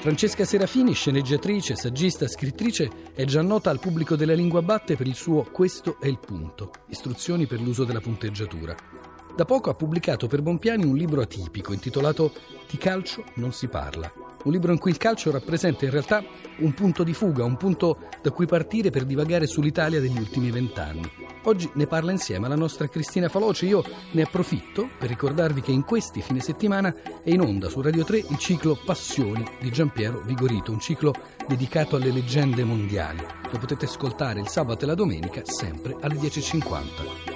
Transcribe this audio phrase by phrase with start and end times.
[0.00, 5.14] Francesca Serafini, sceneggiatrice, saggista, scrittrice, è già nota al pubblico della lingua batte per il
[5.14, 8.74] suo Questo è il punto, istruzioni per l'uso della punteggiatura.
[9.36, 12.32] Da poco ha pubblicato per Bompiani un libro atipico intitolato
[12.68, 14.10] Di calcio non si parla,
[14.44, 16.22] un libro in cui il calcio rappresenta in realtà
[16.58, 21.10] un punto di fuga, un punto da cui partire per divagare sull'Italia degli ultimi vent'anni.
[21.44, 23.66] Oggi ne parla insieme la nostra Cristina Faloci.
[23.66, 28.04] Io ne approfitto per ricordarvi che in questi fine settimana è in onda su Radio
[28.04, 31.14] 3 il ciclo Passioni di Giampiero Vigorito, un ciclo
[31.46, 33.24] dedicato alle leggende mondiali.
[33.50, 37.27] Lo potete ascoltare il sabato e la domenica sempre alle 10.50.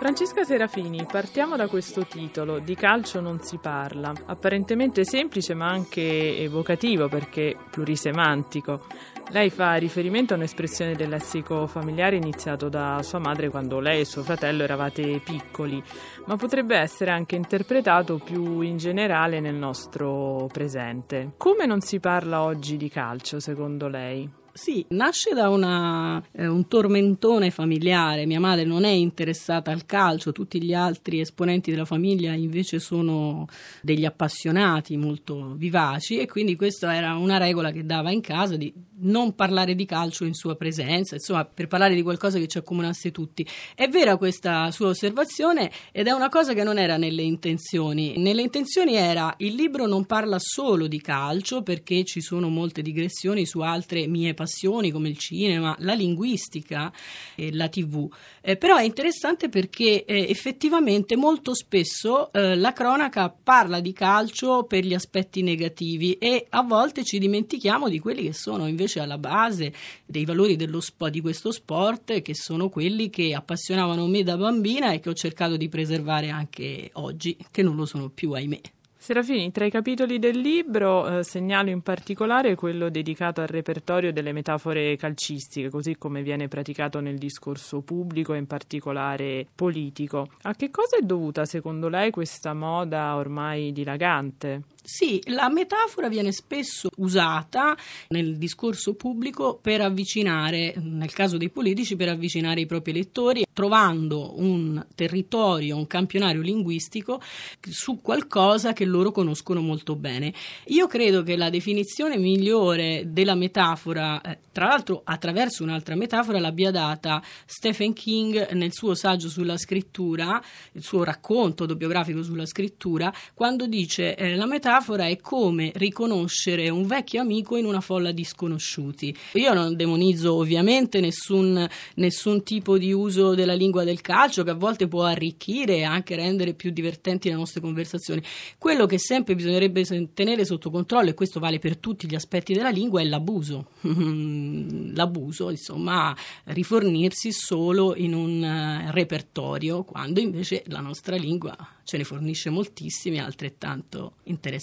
[0.00, 6.38] Francesca Serafini, partiamo da questo titolo, Di calcio non si parla, apparentemente semplice ma anche
[6.38, 8.86] evocativo perché plurisemantico.
[9.28, 14.04] Lei fa riferimento a un'espressione del lessico familiare iniziato da sua madre quando lei e
[14.06, 15.82] suo fratello eravate piccoli,
[16.24, 21.34] ma potrebbe essere anche interpretato più in generale nel nostro presente.
[21.36, 24.39] Come non si parla oggi di calcio, secondo lei?
[24.52, 28.26] Sì, nasce da una, eh, un tormentone familiare.
[28.26, 33.46] Mia madre non è interessata al calcio, tutti gli altri esponenti della famiglia invece sono
[33.80, 38.72] degli appassionati molto vivaci e quindi questa era una regola che dava in casa di
[39.00, 43.10] non parlare di calcio in sua presenza, insomma, per parlare di qualcosa che ci accomunasse
[43.10, 43.46] tutti.
[43.74, 48.16] È vera questa sua osservazione ed è una cosa che non era nelle intenzioni.
[48.16, 53.46] Nelle intenzioni era il libro non parla solo di calcio perché ci sono molte digressioni
[53.46, 56.92] su altre mie passioni come il cinema, la linguistica
[57.34, 58.08] e la tv.
[58.40, 64.64] Eh, però è interessante perché eh, effettivamente molto spesso eh, la cronaca parla di calcio
[64.64, 69.00] per gli aspetti negativi e a volte ci dimentichiamo di quelli che sono invece invece
[69.00, 69.72] alla base
[70.04, 75.00] dei valori sport, di questo sport, che sono quelli che appassionavano me da bambina e
[75.00, 78.60] che ho cercato di preservare anche oggi, che non lo sono più, ahimè.
[79.02, 84.32] Serafini, tra i capitoli del libro eh, segnalo in particolare quello dedicato al repertorio delle
[84.32, 90.28] metafore calcistiche, così come viene praticato nel discorso pubblico e in particolare politico.
[90.42, 94.64] A che cosa è dovuta secondo lei questa moda ormai dilagante?
[94.82, 97.76] Sì, la metafora viene spesso usata
[98.08, 104.40] nel discorso pubblico per avvicinare, nel caso dei politici, per avvicinare i propri elettori, trovando
[104.40, 107.20] un territorio, un campionario linguistico
[107.60, 110.32] su qualcosa che loro conoscono molto bene.
[110.68, 116.70] Io credo che la definizione migliore della metafora, eh, tra l'altro attraverso un'altra metafora, l'abbia
[116.70, 120.42] data Stephen King nel suo saggio sulla scrittura,
[120.72, 126.68] il suo racconto autobiografico sulla scrittura, quando dice eh, la metafora metafora è come riconoscere
[126.68, 129.12] un vecchio amico in una folla di sconosciuti.
[129.32, 134.54] Io non demonizzo ovviamente nessun, nessun tipo di uso della lingua del calcio che a
[134.54, 138.22] volte può arricchire e anche rendere più divertenti le nostre conversazioni.
[138.58, 142.70] Quello che sempre bisognerebbe tenere sotto controllo, e questo vale per tutti gli aspetti della
[142.70, 143.70] lingua, è l'abuso.
[143.82, 152.04] l'abuso, insomma, rifornirsi solo in un eh, repertorio, quando invece la nostra lingua ce ne
[152.04, 154.58] fornisce moltissimi altrettanto interessanti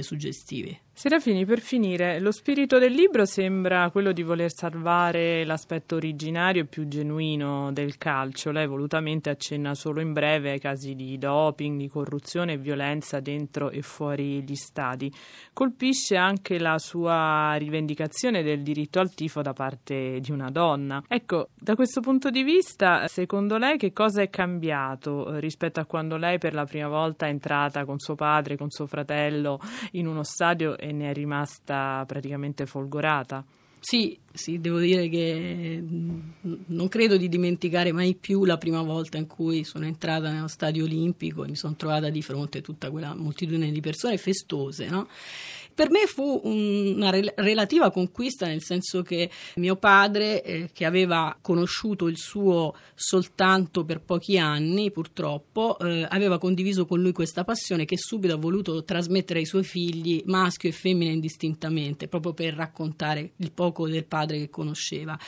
[0.00, 0.78] e suggestivi.
[1.00, 6.66] Serafini, per finire, lo spirito del libro sembra quello di voler salvare l'aspetto originario e
[6.66, 8.50] più genuino del calcio.
[8.50, 13.70] Lei volutamente accenna solo in breve ai casi di doping, di corruzione e violenza dentro
[13.70, 15.10] e fuori gli stadi.
[15.54, 21.02] Colpisce anche la sua rivendicazione del diritto al tifo da parte di una donna.
[21.08, 25.86] Ecco, da questo punto di vista, secondo lei che cosa è cambiato eh, rispetto a
[25.86, 29.58] quando lei per la prima volta è entrata con suo padre, con suo fratello
[29.92, 33.44] in uno stadio e ne è rimasta praticamente folgorata.
[33.82, 36.20] Sì, sì, devo dire che mm,
[36.66, 40.84] non credo di dimenticare mai più la prima volta in cui sono entrata nello stadio
[40.84, 45.08] olimpico e mi sono trovata di fronte a tutta quella moltitudine di persone festose, no?
[45.80, 52.06] Per me fu una relativa conquista, nel senso che mio padre, eh, che aveva conosciuto
[52.06, 57.96] il suo soltanto per pochi anni, purtroppo, eh, aveva condiviso con lui questa passione che
[57.96, 63.50] subito ha voluto trasmettere ai suoi figli, maschio e femmina indistintamente, proprio per raccontare il
[63.50, 65.18] poco del padre che conosceva.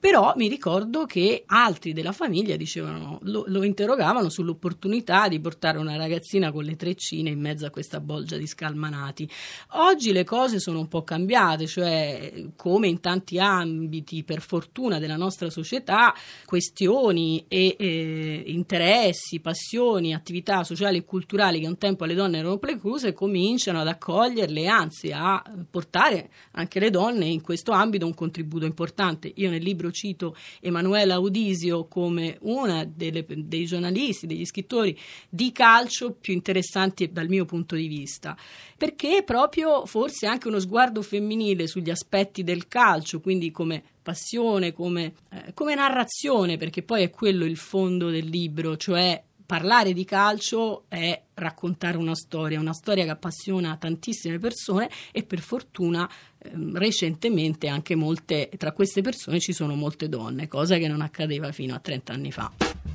[0.00, 5.96] Però mi ricordo che altri della famiglia dicevano, lo, lo interrogavano sull'opportunità di portare una
[5.96, 9.30] ragazzina con le treccine in mezzo a questa bolgia di scalmanati.
[9.72, 14.98] Oggi Oggi le cose sono un po' cambiate, cioè come in tanti ambiti, per fortuna,
[14.98, 16.14] della nostra società,
[16.46, 22.56] questioni e eh, interessi, passioni, attività sociali e culturali che un tempo alle donne erano
[22.56, 28.64] precluse cominciano ad accoglierle, anzi a portare anche le donne in questo ambito un contributo
[28.64, 29.30] importante.
[29.34, 34.98] Io nel libro cito Emanuela Audisio come una delle, dei giornalisti, degli scrittori
[35.28, 38.34] di calcio più interessanti dal mio punto di vista,
[38.78, 45.12] perché proprio forse anche uno sguardo femminile sugli aspetti del calcio, quindi come passione, come,
[45.30, 50.84] eh, come narrazione, perché poi è quello il fondo del libro, cioè parlare di calcio
[50.86, 57.66] è raccontare una storia, una storia che appassiona tantissime persone e per fortuna ehm, recentemente
[57.66, 61.80] anche molte, tra queste persone ci sono molte donne, cosa che non accadeva fino a
[61.80, 62.89] 30 anni fa.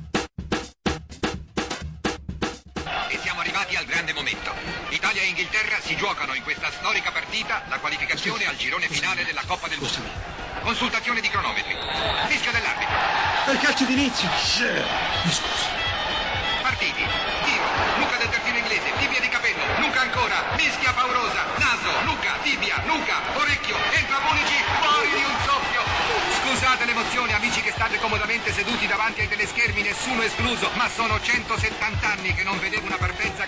[5.86, 10.02] Si giocano in questa storica partita la qualificazione al girone finale della Coppa del Mondo.
[10.62, 11.76] Consultazione di cronometri.
[12.26, 12.96] Fischio dell'arbitro.
[13.46, 14.26] È il calcio d'inizio.
[14.26, 15.66] Mi scusi.
[16.60, 17.06] Partiti.
[17.06, 17.66] Tiro.
[18.02, 18.98] Nuca del terzino inglese.
[18.98, 19.62] Tibia di capello.
[19.78, 20.34] Nuca ancora.
[20.56, 21.46] Mischia paurosa.
[21.54, 22.02] Naso.
[22.02, 22.34] Nuca.
[22.42, 22.82] Tibia.
[22.82, 23.22] Nuca.
[23.38, 23.76] Orecchio.
[23.94, 24.58] Entra Bonici.
[24.82, 25.82] Fuori di un soffio.
[26.42, 32.08] Scusate l'emozione, amici che state comodamente seduti davanti ai teleschermi, nessuno escluso, ma sono 170
[32.08, 33.44] anni che non vedevo una partenza